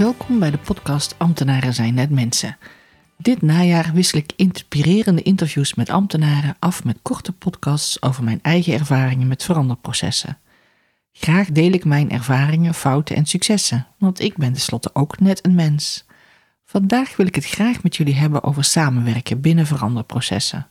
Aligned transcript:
Welkom 0.00 0.38
bij 0.38 0.50
de 0.50 0.58
podcast 0.58 1.14
Ambtenaren 1.18 1.74
zijn 1.74 1.94
net 1.94 2.10
mensen. 2.10 2.58
Dit 3.16 3.42
najaar 3.42 3.90
wissel 3.92 4.18
ik 4.18 4.32
inspirerende 4.36 5.22
interviews 5.22 5.74
met 5.74 5.90
ambtenaren 5.90 6.56
af 6.58 6.84
met 6.84 6.98
korte 7.02 7.32
podcasts 7.32 8.02
over 8.02 8.24
mijn 8.24 8.38
eigen 8.42 8.72
ervaringen 8.72 9.28
met 9.28 9.42
veranderprocessen. 9.42 10.38
Graag 11.12 11.46
deel 11.46 11.72
ik 11.72 11.84
mijn 11.84 12.10
ervaringen, 12.10 12.74
fouten 12.74 13.16
en 13.16 13.26
successen, 13.26 13.86
want 13.98 14.20
ik 14.20 14.36
ben 14.36 14.52
tenslotte 14.52 14.94
ook 14.94 15.18
net 15.18 15.46
een 15.46 15.54
mens. 15.54 16.04
Vandaag 16.64 17.16
wil 17.16 17.26
ik 17.26 17.34
het 17.34 17.46
graag 17.46 17.82
met 17.82 17.96
jullie 17.96 18.14
hebben 18.14 18.42
over 18.42 18.64
samenwerken 18.64 19.40
binnen 19.40 19.66
veranderprocessen. 19.66 20.66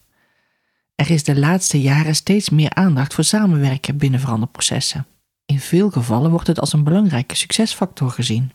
Er 0.95 1.09
is 1.09 1.23
de 1.23 1.39
laatste 1.39 1.81
jaren 1.81 2.15
steeds 2.15 2.49
meer 2.49 2.73
aandacht 2.73 3.13
voor 3.13 3.23
samenwerken 3.23 3.97
binnen 3.97 4.19
veranderprocessen. 4.19 5.05
In 5.45 5.59
veel 5.59 5.89
gevallen 5.89 6.31
wordt 6.31 6.47
het 6.47 6.59
als 6.59 6.73
een 6.73 6.83
belangrijke 6.83 7.35
succesfactor 7.35 8.09
gezien. 8.11 8.51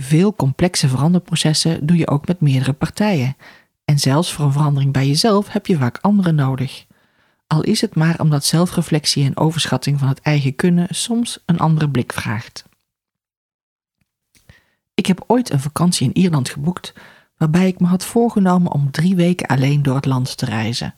Veel 0.00 0.34
complexe 0.34 0.88
veranderprocessen 0.88 1.86
doe 1.86 1.96
je 1.96 2.08
ook 2.08 2.26
met 2.26 2.40
meerdere 2.40 2.72
partijen. 2.72 3.36
En 3.84 3.98
zelfs 3.98 4.32
voor 4.32 4.44
een 4.44 4.52
verandering 4.52 4.92
bij 4.92 5.06
jezelf 5.06 5.52
heb 5.52 5.66
je 5.66 5.76
vaak 5.76 5.98
anderen 6.00 6.34
nodig. 6.34 6.86
Al 7.46 7.62
is 7.62 7.80
het 7.80 7.94
maar 7.94 8.20
omdat 8.20 8.44
zelfreflectie 8.44 9.24
en 9.24 9.36
overschatting 9.36 9.98
van 9.98 10.08
het 10.08 10.20
eigen 10.20 10.56
kunnen 10.56 10.86
soms 10.90 11.42
een 11.46 11.58
andere 11.58 11.90
blik 11.90 12.12
vraagt. 12.12 12.64
Ik 14.94 15.06
heb 15.06 15.24
ooit 15.26 15.50
een 15.50 15.60
vakantie 15.60 16.06
in 16.06 16.22
Ierland 16.22 16.48
geboekt, 16.48 16.94
waarbij 17.36 17.66
ik 17.66 17.80
me 17.80 17.86
had 17.86 18.04
voorgenomen 18.04 18.72
om 18.72 18.90
drie 18.90 19.16
weken 19.16 19.46
alleen 19.46 19.82
door 19.82 19.94
het 19.94 20.04
land 20.04 20.36
te 20.36 20.44
reizen. 20.44 20.94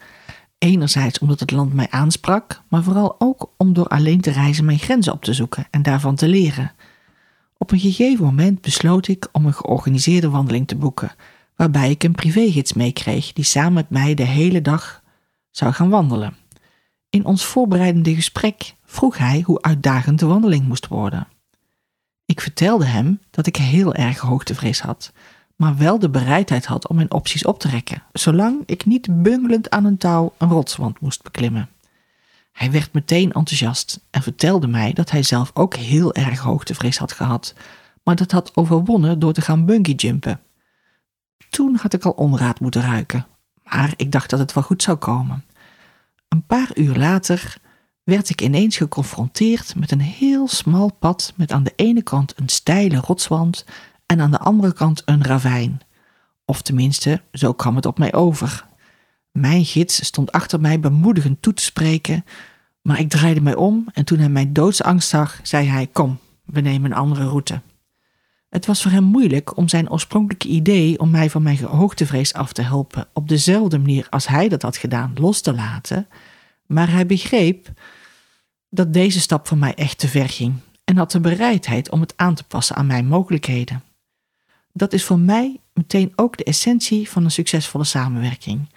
Enerzijds 0.59 1.19
omdat 1.19 1.41
het 1.41 1.51
land 1.51 1.73
mij 1.75 1.87
aansprak, 1.91 2.63
maar 2.69 2.83
vooral 2.83 3.15
ook 3.19 3.53
om 3.57 3.73
door 3.73 3.89
alleen 3.89 4.21
te 4.21 4.31
reizen 4.31 4.65
mijn 4.65 4.79
grenzen 4.79 5.13
op 5.13 5.25
te 5.25 5.35
zoeken 5.35 5.67
en 5.71 5.83
daarvan 5.83 6.15
te 6.15 6.29
leren. 6.29 6.73
Op 7.59 7.71
een 7.71 7.79
gegeven 7.79 8.25
moment 8.25 8.61
besloot 8.61 9.09
ik 9.09 9.29
om 9.33 9.47
een 9.47 9.55
georganiseerde 9.55 10.31
wandeling 10.31 10.67
te 10.69 10.77
boeken, 10.77 11.13
waarbij 11.57 11.91
ik 11.91 12.03
een 12.03 12.13
privégids 12.13 12.73
meekreeg 12.73 13.33
die 13.33 13.45
samen 13.45 13.73
met 13.73 13.91
mij 13.91 14.15
de 14.15 14.23
hele 14.25 14.63
dag 14.63 15.03
zou 15.51 15.73
gaan 15.73 15.89
wandelen. 15.89 16.37
In 17.11 17.25
ons 17.25 17.45
voorbereidende 17.45 18.15
gesprek 18.15 18.75
vroeg 18.85 19.19
hij 19.19 19.43
hoe 19.47 19.63
uitdagend 19.63 20.19
de 20.19 20.27
wandeling 20.27 20.67
moest 20.67 20.89
worden. 20.89 21.29
Ik 22.25 22.41
vertelde 22.41 22.85
hem 22.85 23.21
dat 23.31 23.47
ik 23.47 23.57
heel 23.57 23.95
erg 23.95 24.19
hoogtevrees 24.19 24.81
had, 24.81 25.13
maar 25.57 25.77
wel 25.77 25.99
de 25.99 26.11
bereidheid 26.11 26.67
had 26.67 26.89
om 26.89 26.97
mijn 26.97 27.13
opties 27.13 27.45
op 27.45 27.61
te 27.61 27.69
rekken, 27.69 28.03
zolang 28.13 28.63
ik 28.67 28.87
niet 28.87 29.23
bungelend 29.23 29.71
aan 29.71 29.85
een 29.85 29.99
touw 29.99 30.35
een 30.39 30.49
rotswand 30.49 31.01
moest 31.01 31.23
beklimmen. 31.23 31.69
Hij 32.59 32.71
werd 32.71 32.93
meteen 32.93 33.33
enthousiast 33.33 34.01
en 34.11 34.23
vertelde 34.23 34.67
mij 34.67 34.93
dat 34.93 35.11
hij 35.11 35.23
zelf 35.23 35.51
ook 35.55 35.75
heel 35.77 36.15
erg 36.15 36.39
hoogtevrees 36.39 36.97
had 36.99 37.13
gehad, 37.13 37.55
maar 38.03 38.17
dat 38.17 38.31
had 38.31 38.57
overwonnen 38.57 39.19
door 39.19 39.33
te 39.33 39.41
gaan 39.41 39.65
bungeejumpen. 39.65 40.41
Toen 41.51 41.77
had 41.77 41.93
ik 41.93 42.05
al 42.05 42.13
onraad 42.13 42.61
moeten 42.61 42.83
ruiken, 42.83 43.27
maar 43.63 43.93
ik 43.97 44.13
dacht 44.13 44.31
dat 44.31 44.39
het 44.39 44.53
wel 44.53 44.63
goed 44.63 44.83
zou 44.83 44.97
komen. 44.97 45.45
Een 46.29 46.47
paar 46.47 46.71
uur 46.75 46.97
later 46.97 47.57
werd 48.05 48.31
ik 48.31 48.43
ineens 48.43 48.77
geconfronteerd 48.77 49.75
met 49.77 49.91
een 49.91 50.01
heel 50.01 50.49
smal 50.49 50.93
pad 50.93 51.33
met 51.37 51.53
aan 51.53 51.65
de 51.65 51.73
ene 51.77 52.03
kant 52.03 52.33
een 52.37 52.49
steile 52.49 52.97
rotswand 52.97 53.65
en 54.07 54.21
aan 54.21 54.31
de 54.31 54.39
andere 54.39 54.73
kant 54.73 55.03
een 55.05 55.25
ravijn. 55.25 55.81
Of 56.45 56.63
tenminste, 56.63 57.23
zo 57.33 57.53
kwam 57.53 57.77
het 57.77 57.87
op 57.87 57.99
mij 57.99 58.15
over. 58.15 58.68
Mijn 59.41 59.65
gids 59.65 60.05
stond 60.05 60.33
achter 60.33 60.61
mij 60.61 60.81
bemoedigend 60.81 61.43
toe 61.43 61.55
te 61.55 61.63
spreken, 61.63 62.25
maar 62.83 63.01
ik 63.01 63.09
draaide 63.09 63.41
mij 63.41 63.55
om 63.55 63.87
en 63.93 64.05
toen 64.05 64.19
hij 64.19 64.29
mijn 64.29 64.53
doodsangst 64.53 65.09
zag, 65.09 65.41
zei 65.43 65.67
hij: 65.67 65.87
Kom, 65.87 66.19
we 66.45 66.61
nemen 66.61 66.91
een 66.91 66.97
andere 66.97 67.25
route. 67.25 67.61
Het 68.49 68.67
was 68.67 68.83
voor 68.83 68.91
hem 68.91 69.05
moeilijk 69.05 69.57
om 69.57 69.69
zijn 69.69 69.91
oorspronkelijke 69.91 70.49
idee 70.49 70.99
om 70.99 71.11
mij 71.11 71.31
van 71.31 71.43
mijn 71.43 71.59
hoogtevrees 71.59 72.33
af 72.33 72.53
te 72.53 72.63
helpen 72.63 73.09
op 73.13 73.29
dezelfde 73.29 73.79
manier 73.79 74.07
als 74.11 74.27
hij 74.27 74.49
dat 74.49 74.63
had 74.63 74.77
gedaan 74.77 75.13
los 75.15 75.41
te 75.41 75.55
laten, 75.55 76.09
maar 76.67 76.91
hij 76.91 77.07
begreep 77.07 77.69
dat 78.71 78.93
deze 78.93 79.21
stap 79.21 79.47
voor 79.47 79.59
mij 79.59 79.75
echt 79.75 79.99
te 79.99 80.09
ver 80.09 80.29
ging 80.29 80.55
en 80.85 80.97
had 80.97 81.11
de 81.11 81.21
bereidheid 81.21 81.91
om 81.91 82.01
het 82.01 82.13
aan 82.17 82.35
te 82.35 82.45
passen 82.45 82.77
aan 82.77 82.87
mijn 82.87 83.07
mogelijkheden. 83.07 83.83
Dat 84.73 84.93
is 84.93 85.05
voor 85.05 85.19
mij 85.19 85.61
meteen 85.73 86.13
ook 86.17 86.37
de 86.37 86.45
essentie 86.45 87.11
van 87.11 87.25
een 87.25 87.31
succesvolle 87.31 87.85
samenwerking 87.85 88.69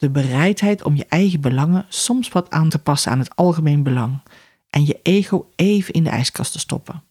de 0.00 0.10
bereidheid 0.10 0.82
om 0.82 0.96
je 0.96 1.06
eigen 1.08 1.40
belangen 1.40 1.86
soms 1.88 2.28
wat 2.28 2.50
aan 2.50 2.68
te 2.68 2.78
passen 2.78 3.12
aan 3.12 3.18
het 3.18 3.36
algemeen 3.36 3.82
belang 3.82 4.20
en 4.70 4.86
je 4.86 5.00
ego 5.02 5.50
even 5.56 5.94
in 5.94 6.04
de 6.04 6.10
ijskast 6.10 6.52
te 6.52 6.58
stoppen. 6.58 7.02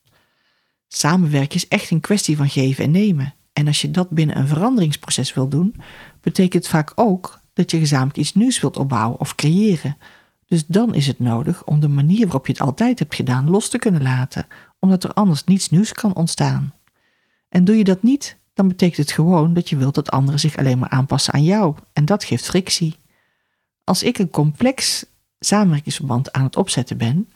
Samenwerken 0.87 1.55
is 1.55 1.67
echt 1.67 1.91
een 1.91 1.99
kwestie 1.99 2.37
van 2.37 2.49
geven 2.49 2.83
en 2.83 2.91
nemen. 2.91 3.33
En 3.53 3.67
als 3.67 3.81
je 3.81 3.91
dat 3.91 4.09
binnen 4.09 4.37
een 4.37 4.47
veranderingsproces 4.47 5.33
wil 5.33 5.47
doen, 5.47 5.75
betekent 6.21 6.63
het 6.63 6.71
vaak 6.71 6.91
ook 6.95 7.39
dat 7.53 7.71
je 7.71 7.79
gezamenlijk 7.79 8.17
iets 8.17 8.33
nieuws 8.33 8.59
wilt 8.59 8.77
opbouwen 8.77 9.19
of 9.19 9.35
creëren. 9.35 9.97
Dus 10.45 10.65
dan 10.65 10.95
is 10.95 11.07
het 11.07 11.19
nodig 11.19 11.63
om 11.65 11.79
de 11.79 11.87
manier 11.87 12.23
waarop 12.23 12.45
je 12.45 12.51
het 12.51 12.61
altijd 12.61 12.99
hebt 12.99 13.15
gedaan 13.15 13.49
los 13.49 13.69
te 13.69 13.79
kunnen 13.79 14.01
laten, 14.01 14.47
omdat 14.79 15.03
er 15.03 15.13
anders 15.13 15.43
niets 15.43 15.69
nieuws 15.69 15.93
kan 15.93 16.15
ontstaan. 16.15 16.73
En 17.49 17.63
doe 17.63 17.77
je 17.77 17.83
dat 17.83 18.03
niet, 18.03 18.37
dan 18.59 18.67
betekent 18.67 18.97
het 18.97 19.11
gewoon 19.11 19.53
dat 19.53 19.69
je 19.69 19.77
wilt 19.77 19.95
dat 19.95 20.11
anderen 20.11 20.39
zich 20.39 20.57
alleen 20.57 20.79
maar 20.79 20.89
aanpassen 20.89 21.33
aan 21.33 21.43
jou. 21.43 21.75
En 21.93 22.05
dat 22.05 22.23
geeft 22.23 22.45
frictie. 22.45 22.95
Als 23.83 24.03
ik 24.03 24.17
een 24.17 24.29
complex 24.29 25.05
samenwerkingsverband 25.39 26.31
aan 26.31 26.43
het 26.43 26.55
opzetten 26.55 26.97
ben, 26.97 27.29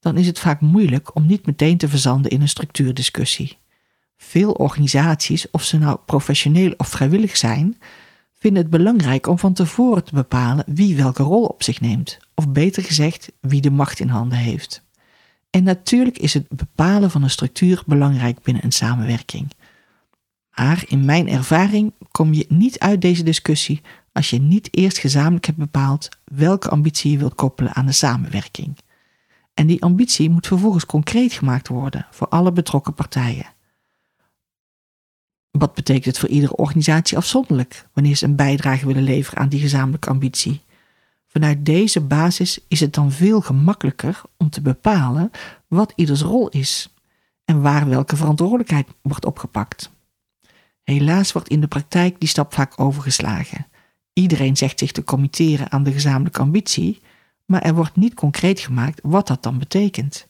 dan 0.00 0.16
is 0.16 0.26
het 0.26 0.38
vaak 0.38 0.60
moeilijk 0.60 1.14
om 1.14 1.26
niet 1.26 1.46
meteen 1.46 1.76
te 1.76 1.88
verzanden 1.88 2.30
in 2.30 2.40
een 2.40 2.48
structuurdiscussie. 2.48 3.58
Veel 4.16 4.52
organisaties, 4.52 5.50
of 5.50 5.62
ze 5.62 5.78
nou 5.78 5.98
professioneel 6.06 6.74
of 6.76 6.88
vrijwillig 6.88 7.36
zijn, 7.36 7.78
vinden 8.38 8.62
het 8.62 8.70
belangrijk 8.70 9.26
om 9.26 9.38
van 9.38 9.52
tevoren 9.52 10.04
te 10.04 10.14
bepalen 10.14 10.64
wie 10.66 10.96
welke 10.96 11.22
rol 11.22 11.44
op 11.44 11.62
zich 11.62 11.80
neemt, 11.80 12.18
of 12.34 12.48
beter 12.48 12.82
gezegd, 12.82 13.32
wie 13.40 13.60
de 13.60 13.70
macht 13.70 14.00
in 14.00 14.08
handen 14.08 14.38
heeft. 14.38 14.84
En 15.50 15.62
natuurlijk 15.62 16.18
is 16.18 16.34
het 16.34 16.48
bepalen 16.48 17.10
van 17.10 17.22
een 17.22 17.30
structuur 17.30 17.82
belangrijk 17.86 18.42
binnen 18.42 18.64
een 18.64 18.72
samenwerking. 18.72 19.50
Maar 20.56 20.84
in 20.86 21.04
mijn 21.04 21.28
ervaring 21.28 21.92
kom 22.10 22.32
je 22.32 22.46
niet 22.48 22.78
uit 22.78 23.00
deze 23.00 23.22
discussie 23.22 23.82
als 24.12 24.30
je 24.30 24.40
niet 24.40 24.68
eerst 24.70 24.98
gezamenlijk 24.98 25.46
hebt 25.46 25.58
bepaald 25.58 26.08
welke 26.24 26.68
ambitie 26.68 27.10
je 27.10 27.18
wilt 27.18 27.34
koppelen 27.34 27.74
aan 27.74 27.86
de 27.86 27.92
samenwerking. 27.92 28.76
En 29.54 29.66
die 29.66 29.82
ambitie 29.82 30.30
moet 30.30 30.46
vervolgens 30.46 30.86
concreet 30.86 31.32
gemaakt 31.32 31.68
worden 31.68 32.06
voor 32.10 32.28
alle 32.28 32.52
betrokken 32.52 32.94
partijen. 32.94 33.46
Wat 35.50 35.74
betekent 35.74 36.04
het 36.04 36.18
voor 36.18 36.28
iedere 36.28 36.56
organisatie 36.56 37.16
afzonderlijk 37.16 37.88
wanneer 37.92 38.14
ze 38.14 38.24
een 38.24 38.36
bijdrage 38.36 38.86
willen 38.86 39.02
leveren 39.02 39.38
aan 39.38 39.48
die 39.48 39.60
gezamenlijke 39.60 40.08
ambitie? 40.08 40.60
Vanuit 41.26 41.64
deze 41.64 42.00
basis 42.00 42.58
is 42.68 42.80
het 42.80 42.94
dan 42.94 43.12
veel 43.12 43.40
gemakkelijker 43.40 44.22
om 44.36 44.50
te 44.50 44.60
bepalen 44.60 45.30
wat 45.66 45.92
ieders 45.96 46.22
rol 46.22 46.48
is 46.48 46.94
en 47.44 47.60
waar 47.62 47.88
welke 47.88 48.16
verantwoordelijkheid 48.16 48.86
wordt 49.02 49.24
opgepakt. 49.24 49.94
Helaas 50.86 51.32
wordt 51.32 51.48
in 51.48 51.60
de 51.60 51.66
praktijk 51.66 52.20
die 52.20 52.28
stap 52.28 52.54
vaak 52.54 52.80
overgeslagen. 52.80 53.66
Iedereen 54.12 54.56
zegt 54.56 54.78
zich 54.78 54.92
te 54.92 55.04
committeren 55.04 55.70
aan 55.70 55.82
de 55.82 55.92
gezamenlijke 55.92 56.40
ambitie, 56.40 57.00
maar 57.44 57.62
er 57.62 57.74
wordt 57.74 57.96
niet 57.96 58.14
concreet 58.14 58.60
gemaakt 58.60 59.00
wat 59.02 59.26
dat 59.26 59.42
dan 59.42 59.58
betekent. 59.58 60.26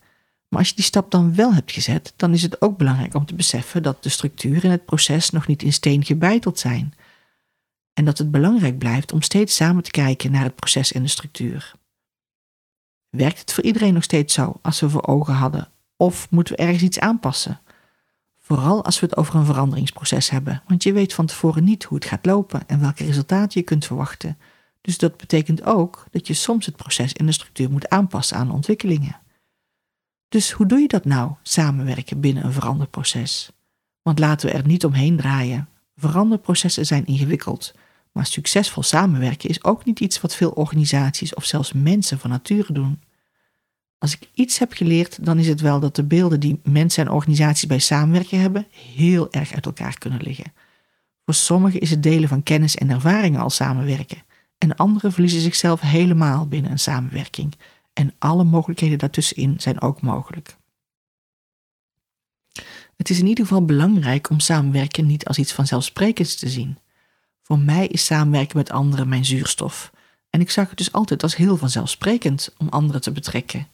Maar 0.49 0.58
als 0.58 0.69
je 0.69 0.75
die 0.75 0.85
stap 0.85 1.11
dan 1.11 1.35
wel 1.35 1.55
hebt 1.55 1.73
gezet, 1.73 2.12
dan 2.17 2.32
is 2.32 2.43
het 2.43 2.61
ook 2.61 2.79
belangrijk 2.79 3.14
om 3.14 3.26
te 3.26 3.35
beseffen 3.35 3.82
dat 3.82 4.03
de 4.03 4.08
structuur 4.08 4.64
en 4.64 4.70
het 4.70 4.85
proces 4.85 5.31
nog 5.31 5.47
niet 5.47 5.62
in 5.62 5.73
steen 5.73 6.05
gebeiteld 6.05 6.59
zijn. 6.59 6.94
En 7.93 8.05
dat 8.05 8.19
het 8.19 8.31
belangrijk 8.31 8.79
blijft 8.79 9.12
om 9.12 9.23
steeds 9.23 9.55
samen 9.55 9.82
te 9.82 9.91
kijken 9.91 10.31
naar 10.31 10.44
het 10.44 10.55
proces 10.55 10.93
en 10.93 11.02
de 11.02 11.09
structuur. 11.09 11.75
Werkt 13.09 13.38
het 13.38 13.52
voor 13.52 13.64
iedereen 13.64 13.94
nog 13.94 14.02
steeds 14.02 14.35
zo 14.35 14.59
als 14.62 14.81
we 14.81 14.91
voor 14.91 15.06
ogen 15.06 15.35
hadden? 15.35 15.69
Of 15.97 16.31
moeten 16.31 16.56
we 16.56 16.62
ergens 16.62 16.82
iets 16.82 16.99
aanpassen? 16.99 17.61
Vooral 18.46 18.84
als 18.84 19.00
we 19.00 19.06
het 19.06 19.16
over 19.16 19.34
een 19.34 19.44
veranderingsproces 19.44 20.31
hebben, 20.31 20.62
want 20.66 20.82
je 20.82 20.93
weet 20.93 21.14
van 21.14 21.26
tevoren 21.26 21.64
niet 21.64 21.84
hoe 21.84 21.98
het 21.98 22.06
gaat 22.06 22.26
lopen 22.26 22.69
en 22.69 22.81
welke 22.81 23.04
resultaten 23.04 23.60
je 23.60 23.66
kunt 23.66 23.87
verwachten. 23.87 24.38
Dus 24.81 24.98
dat 24.98 25.16
betekent 25.16 25.62
ook 25.62 26.06
dat 26.10 26.26
je 26.26 26.34
soms 26.34 26.66
het 26.66 26.76
proces 26.76 27.12
en 27.12 27.26
de 27.26 27.32
structuur 27.32 27.70
moet 27.70 27.88
aanpassen 27.88 28.37
aan 28.37 28.50
ontwikkelingen. 28.50 29.20
Dus 30.28 30.50
hoe 30.50 30.66
doe 30.66 30.78
je 30.78 30.88
dat 30.88 31.04
nou, 31.04 31.32
samenwerken 31.43 32.20
binnen 32.20 32.44
een 32.44 32.52
veranderproces? 32.52 33.50
Want 34.02 34.19
laten 34.19 34.49
we 34.49 34.54
er 34.54 34.66
niet 34.66 34.84
omheen 34.84 35.16
draaien. 35.16 35.69
Veranderprocessen 35.96 36.87
zijn 36.87 37.06
ingewikkeld, 37.06 37.75
maar 38.12 38.26
succesvol 38.26 38.82
samenwerken 38.82 39.49
is 39.49 39.64
ook 39.64 39.84
niet 39.84 40.00
iets 40.00 40.20
wat 40.20 40.34
veel 40.34 40.50
organisaties 40.50 41.34
of 41.34 41.44
zelfs 41.44 41.72
mensen 41.72 42.19
van 42.19 42.31
nature 42.31 42.72
doen. 42.72 43.00
Als 43.98 44.14
ik 44.14 44.28
iets 44.34 44.58
heb 44.58 44.72
geleerd, 44.72 45.25
dan 45.25 45.38
is 45.38 45.48
het 45.48 45.60
wel 45.60 45.81
dat 45.81 45.96
de 45.96 46.04
beelden 46.04 46.40
die 46.40 46.60
mensen 46.62 47.06
en 47.06 47.12
organisaties 47.12 47.66
bij 47.66 47.78
samenwerken 47.78 48.40
hebben 48.40 48.66
heel 48.70 49.32
erg 49.32 49.52
uit 49.52 49.66
elkaar 49.66 49.98
kunnen 49.98 50.22
liggen. 50.22 50.52
Voor 51.25 51.34
sommigen 51.34 51.81
is 51.81 51.90
het 51.90 52.02
delen 52.02 52.28
van 52.28 52.43
kennis 52.43 52.76
en 52.76 52.90
ervaringen 52.90 53.40
al 53.40 53.50
samenwerken, 53.50 54.22
en 54.58 54.76
anderen 54.76 55.12
verliezen 55.12 55.40
zichzelf 55.40 55.81
helemaal 55.81 56.48
binnen 56.48 56.70
een 56.70 56.78
samenwerking. 56.78 57.54
En 57.93 58.14
alle 58.19 58.44
mogelijkheden 58.44 58.98
daartussenin 58.98 59.60
zijn 59.60 59.81
ook 59.81 60.00
mogelijk. 60.00 60.56
Het 62.96 63.10
is 63.10 63.19
in 63.19 63.26
ieder 63.26 63.44
geval 63.44 63.64
belangrijk 63.64 64.31
om 64.31 64.40
samenwerken 64.40 65.06
niet 65.06 65.25
als 65.26 65.38
iets 65.38 65.52
vanzelfsprekends 65.52 66.37
te 66.37 66.49
zien. 66.49 66.78
Voor 67.42 67.58
mij 67.58 67.87
is 67.87 68.04
samenwerken 68.04 68.56
met 68.56 68.70
anderen 68.70 69.08
mijn 69.08 69.25
zuurstof. 69.25 69.92
En 70.31 70.40
ik 70.40 70.50
zag 70.50 70.69
het 70.69 70.78
dus 70.78 70.92
altijd 70.92 71.22
als 71.22 71.37
heel 71.37 71.56
vanzelfsprekend 71.56 72.54
om 72.58 72.69
anderen 72.69 73.00
te 73.00 73.12
betrekken. 73.12 73.66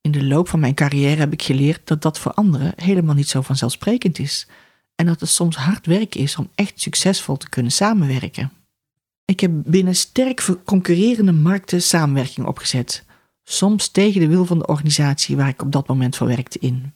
In 0.00 0.10
de 0.10 0.24
loop 0.24 0.48
van 0.48 0.60
mijn 0.60 0.74
carrière 0.74 1.20
heb 1.20 1.32
ik 1.32 1.42
geleerd 1.42 1.80
dat 1.84 2.02
dat 2.02 2.18
voor 2.18 2.32
anderen 2.32 2.72
helemaal 2.76 3.14
niet 3.14 3.28
zo 3.28 3.40
vanzelfsprekend 3.40 4.18
is. 4.18 4.46
En 4.94 5.06
dat 5.06 5.20
het 5.20 5.28
soms 5.28 5.56
hard 5.56 5.86
werk 5.86 6.14
is 6.14 6.36
om 6.36 6.50
echt 6.54 6.80
succesvol 6.80 7.36
te 7.36 7.48
kunnen 7.48 7.72
samenwerken. 7.72 8.52
Ik 9.24 9.40
heb 9.40 9.50
binnen 9.54 9.96
sterk 9.96 10.48
concurrerende 10.64 11.32
markten 11.32 11.82
samenwerking 11.82 12.46
opgezet, 12.46 13.04
soms 13.44 13.88
tegen 13.88 14.20
de 14.20 14.28
wil 14.28 14.44
van 14.44 14.58
de 14.58 14.66
organisatie 14.66 15.36
waar 15.36 15.48
ik 15.48 15.62
op 15.62 15.72
dat 15.72 15.88
moment 15.88 16.16
voor 16.16 16.26
werkte 16.26 16.58
in. 16.58 16.92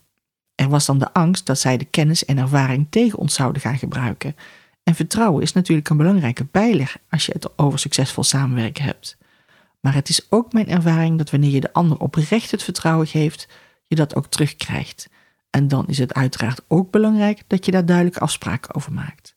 Er 0.55 0.69
was 0.69 0.87
dan 0.87 0.99
de 0.99 1.13
angst 1.13 1.47
dat 1.47 1.59
zij 1.59 1.77
de 1.77 1.85
kennis 1.85 2.25
en 2.25 2.39
ervaring 2.39 2.87
tegen 2.91 3.19
ons 3.19 3.35
zouden 3.35 3.63
gaan 3.63 3.79
gebruiken. 3.79 4.37
En 4.83 4.95
vertrouwen 4.95 5.43
is 5.43 5.53
natuurlijk 5.53 5.89
een 5.89 5.97
belangrijke 5.97 6.45
pijler 6.45 6.95
als 7.11 7.27
je 7.27 7.33
het 7.33 7.59
over 7.59 7.79
succesvol 7.79 8.23
samenwerken 8.23 8.85
hebt. 8.85 9.17
Maar 9.85 9.95
het 9.95 10.09
is 10.09 10.27
ook 10.31 10.53
mijn 10.53 10.69
ervaring 10.69 11.19
dat 11.19 11.31
wanneer 11.31 11.51
je 11.51 11.61
de 11.61 11.73
ander 11.73 11.99
oprecht 11.99 12.51
het 12.51 12.63
vertrouwen 12.63 13.07
geeft, 13.07 13.49
je 13.87 13.97
dat 13.97 14.15
ook 14.15 14.27
terugkrijgt. 14.27 15.09
En 15.51 15.69
dan 15.69 15.87
is 15.87 15.99
het 15.99 16.15
uiteraard 16.15 16.61
ook 16.69 16.91
belangrijk 16.91 17.43
dat 17.47 17.65
je 17.65 17.71
daar 17.71 17.87
duidelijke 17.87 18.21
afspraken 18.21 18.75
over 18.75 18.93
maakt. 18.93 19.37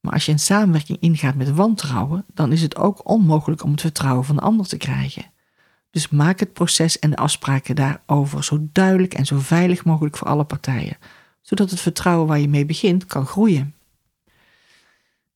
Maar 0.00 0.12
als 0.12 0.26
je 0.26 0.32
een 0.32 0.38
samenwerking 0.38 1.00
ingaat 1.00 1.34
met 1.34 1.50
wantrouwen, 1.50 2.24
dan 2.34 2.52
is 2.52 2.62
het 2.62 2.76
ook 2.76 3.08
onmogelijk 3.08 3.64
om 3.64 3.70
het 3.70 3.80
vertrouwen 3.80 4.24
van 4.24 4.36
de 4.36 4.42
ander 4.42 4.66
te 4.66 4.76
krijgen. 4.76 5.24
Dus 5.90 6.08
maak 6.08 6.40
het 6.40 6.52
proces 6.52 6.98
en 6.98 7.10
de 7.10 7.16
afspraken 7.16 7.74
daarover 7.74 8.44
zo 8.44 8.68
duidelijk 8.72 9.14
en 9.14 9.26
zo 9.26 9.38
veilig 9.38 9.84
mogelijk 9.84 10.16
voor 10.16 10.28
alle 10.28 10.44
partijen, 10.44 10.96
zodat 11.40 11.70
het 11.70 11.80
vertrouwen 11.80 12.26
waar 12.26 12.40
je 12.40 12.48
mee 12.48 12.66
begint 12.66 13.06
kan 13.06 13.26
groeien. 13.26 13.74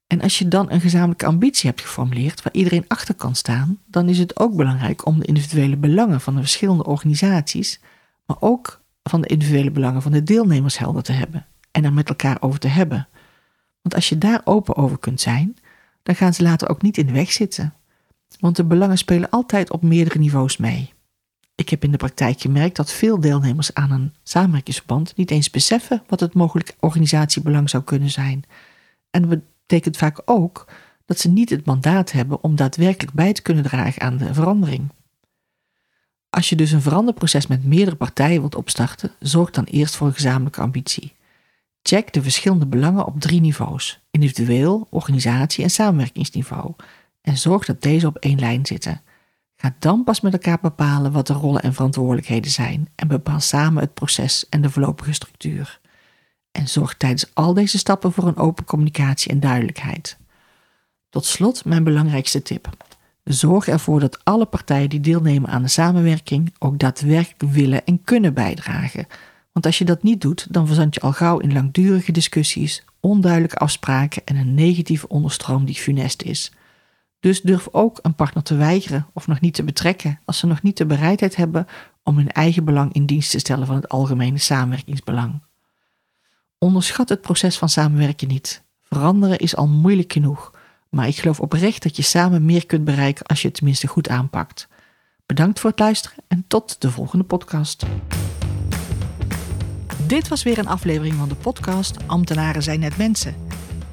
En 0.07 0.21
als 0.21 0.39
je 0.39 0.49
dan 0.49 0.71
een 0.71 0.81
gezamenlijke 0.81 1.27
ambitie 1.27 1.69
hebt 1.69 1.81
geformuleerd 1.81 2.43
waar 2.43 2.53
iedereen 2.53 2.85
achter 2.89 3.15
kan 3.15 3.35
staan, 3.35 3.79
dan 3.87 4.09
is 4.09 4.19
het 4.19 4.39
ook 4.39 4.57
belangrijk 4.57 5.07
om 5.07 5.19
de 5.19 5.27
individuele 5.27 5.77
belangen 5.77 6.21
van 6.21 6.35
de 6.35 6.41
verschillende 6.41 6.85
organisaties, 6.85 7.81
maar 8.27 8.37
ook 8.41 8.81
van 9.03 9.21
de 9.21 9.29
individuele 9.29 9.71
belangen 9.71 10.03
van 10.03 10.13
de 10.13 10.23
deelnemers 10.23 10.79
helder 10.79 11.03
te 11.03 11.13
hebben 11.13 11.47
en 11.71 11.85
er 11.85 11.93
met 11.93 12.09
elkaar 12.09 12.37
over 12.41 12.59
te 12.59 12.69
hebben. 12.69 13.09
Want 13.83 13.95
als 13.95 14.09
je 14.09 14.19
daar 14.19 14.41
open 14.45 14.77
over 14.77 14.99
kunt 14.99 15.21
zijn, 15.21 15.57
dan 16.03 16.15
gaan 16.15 16.35
ze 16.35 16.43
later 16.43 16.69
ook 16.69 16.83
niet 16.83 16.99
in 16.99 17.07
de 17.07 17.13
weg 17.13 17.33
zitten. 17.33 17.75
Want 18.41 18.57
de 18.57 18.65
belangen 18.65 18.99
spelen 18.99 19.31
altijd 19.31 19.71
op 19.71 19.83
meerdere 19.83 20.19
niveaus 20.19 20.57
mee. 20.57 20.93
Ik 21.55 21.69
heb 21.69 21.85
in 21.85 21.91
de 21.91 21.97
praktijk 21.97 22.41
gemerkt 22.41 22.77
dat 22.77 22.93
veel 22.93 23.21
deelnemers 23.21 23.75
aan 23.75 23.91
een 23.91 24.15
samenwerkingsverband 24.23 25.17
niet 25.17 25.31
eens 25.31 25.51
beseffen 25.51 26.03
wat 26.07 26.21
het 26.21 26.35
mogelijk 26.35 26.77
organisatiebelang 26.81 27.71
zou 27.71 27.83
kunnen 27.83 28.11
zijn. 28.11 28.45
En 29.11 29.29
dat 29.29 29.39
betekent 29.67 29.97
vaak 29.97 30.23
ook 30.25 30.67
dat 31.05 31.19
ze 31.19 31.29
niet 31.29 31.51
het 31.51 31.67
mandaat 31.67 32.13
hebben 32.13 32.43
om 32.43 32.57
daadwerkelijk 32.57 33.17
bij 33.17 33.33
te 33.33 33.43
kunnen 33.43 33.65
dragen 33.65 34.03
aan 34.03 34.17
de 34.17 34.35
verandering. 34.35 34.91
Als 36.31 36.49
je 36.49 36.57
dus 36.57 36.73
een 36.73 36.83
veranderproces 36.83 37.47
met 37.47 37.65
meerdere 37.65 37.97
partijen 37.97 38.41
wilt 38.41 38.55
opstarten, 38.55 39.11
zorg 39.21 39.51
dan 39.51 39.65
eerst 39.65 39.97
voor 39.97 40.07
een 40.07 40.15
gezamenlijke 40.15 40.61
ambitie. 40.61 41.15
Check 41.83 42.13
de 42.13 42.23
verschillende 42.23 42.67
belangen 42.67 43.07
op 43.07 43.21
drie 43.21 43.41
niveaus: 43.41 44.01
individueel, 44.11 44.87
organisatie 44.91 45.65
en 45.65 45.71
samenwerkingsniveau. 45.71 46.75
En 47.21 47.37
zorg 47.37 47.65
dat 47.65 47.83
deze 47.83 48.07
op 48.07 48.17
één 48.17 48.39
lijn 48.39 48.67
zitten. 48.67 49.03
Ga 49.57 49.77
dan 49.79 50.05
pas 50.05 50.21
met 50.21 50.33
elkaar 50.33 50.59
bepalen 50.63 51.13
wat 51.13 51.27
de 51.27 51.33
rollen 51.33 51.63
en 51.63 51.75
verantwoordelijkheden 51.75 52.51
zijn 52.51 52.89
en 52.95 53.09
bepaal 53.09 53.41
samen 53.41 53.83
het 53.83 53.95
proces 53.95 54.49
en 54.49 54.61
de 54.63 54.71
voorlopige 54.71 55.13
structuur. 55.13 55.81
En 56.57 56.69
zorg 56.69 56.97
tijdens 56.97 57.31
al 57.35 57.55
deze 57.55 57.79
stappen 57.79 58.13
voor 58.13 58.27
een 58.27 58.37
open 58.37 58.65
communicatie 58.65 59.31
en 59.31 59.41
duidelijkheid. 59.41 60.17
Tot 61.11 61.25
slot 61.25 61.65
mijn 61.65 61.85
belangrijkste 61.85 62.43
tip. 62.43 62.69
Zorg 63.25 63.69
ervoor 63.69 64.01
dat 64.01 64.25
alle 64.25 64.45
partijen 64.45 64.89
die 64.89 65.01
deelnemen 65.01 65.51
aan 65.51 65.63
de 65.63 65.69
samenwerking 65.69 66.55
ook 66.59 66.79
daadwerkelijk 66.79 67.53
willen 67.53 67.85
en 67.85 68.05
kunnen 68.05 68.35
bijdragen. 68.35 69.07
Want 69.53 69.67
als 69.67 69.79
je 69.79 69.85
dat 69.85 70.03
niet 70.03 70.21
doet, 70.21 70.47
dan 70.51 70.67
verzand 70.67 70.95
je 70.95 71.01
al 71.01 71.13
gauw 71.13 71.39
in 71.39 71.53
langdurige 71.53 72.13
discussies, 72.13 72.85
onduidelijke 73.01 73.57
afspraken 73.57 74.23
en 74.25 74.37
een 74.37 74.55
negatieve 74.55 75.09
onderstroom 75.09 75.65
die 75.65 75.75
funest 75.75 76.23
is. 76.23 76.53
Dus 77.21 77.43
durf 77.43 77.69
ook 77.71 77.99
een 78.03 78.15
partner 78.15 78.43
te 78.43 78.57
weigeren 78.57 79.07
of 79.13 79.27
nog 79.27 79.41
niet 79.41 79.55
te 79.55 79.65
betrekken 79.65 80.21
als 80.25 80.39
ze 80.39 80.47
nog 80.47 80.63
niet 80.63 80.77
de 80.77 80.87
bereidheid 80.87 81.37
hebben 81.37 81.67
om 82.03 82.17
hun 82.17 82.31
eigen 82.31 82.65
belang 82.65 82.93
in 82.93 83.07
dienst 83.07 83.31
te 83.31 83.39
stellen 83.39 83.67
van 83.67 83.77
het 83.77 83.89
algemene 83.89 84.39
samenwerkingsbelang. 84.39 85.41
Onderschat 86.59 87.09
het 87.09 87.21
proces 87.21 87.59
van 87.59 87.69
samenwerken 87.69 88.29
niet. 88.29 88.63
Veranderen 88.83 89.39
is 89.39 89.57
al 89.57 89.69
moeilijk 89.69 90.13
genoeg, 90.13 90.51
maar 90.89 91.09
ik 91.09 91.17
geloof 91.17 91.41
oprecht 91.41 91.83
dat 91.83 91.97
je 91.97 92.03
samen 92.03 92.45
meer 92.45 92.67
kunt 92.67 92.85
bereiken 92.85 93.27
als 93.27 93.41
je 93.41 93.47
het 93.47 93.57
tenminste 93.57 93.87
goed 93.87 94.09
aanpakt. 94.09 94.69
Bedankt 95.27 95.61
voor 95.61 95.71
het 95.71 95.79
luisteren 95.79 96.19
en 96.29 96.45
tot 96.49 96.81
de 96.81 96.91
volgende 96.91 97.25
podcast. 97.25 97.87
Dit 100.07 100.29
was 100.29 100.43
weer 100.43 100.59
een 100.59 100.69
aflevering 100.69 101.15
van 101.15 101.29
de 101.29 101.35
podcast 101.35 101.97
Ambtenaren 102.07 102.63
zijn 102.63 102.81
net 102.81 102.97
mensen. 102.97 103.35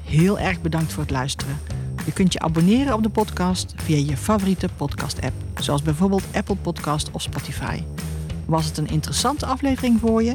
Heel 0.04 0.38
erg 0.38 0.60
bedankt 0.60 0.92
voor 0.92 1.02
het 1.02 1.12
luisteren. 1.12 1.58
Je 2.04 2.12
kunt 2.12 2.32
je 2.32 2.40
abonneren 2.40 2.94
op 2.94 3.02
de 3.02 3.08
podcast 3.08 3.74
via 3.76 3.96
je 3.96 4.16
favoriete 4.16 4.68
podcast-app, 4.76 5.34
zoals 5.60 5.82
bijvoorbeeld 5.82 6.24
Apple 6.32 6.56
Podcast 6.56 7.10
of 7.10 7.22
Spotify. 7.22 7.82
Was 8.46 8.64
het 8.64 8.76
een 8.78 8.88
interessante 8.88 9.46
aflevering 9.46 10.00
voor 10.00 10.22
je? 10.22 10.34